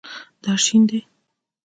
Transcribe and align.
دا 0.43 0.53
شین 0.63 0.83
دی 0.89 0.99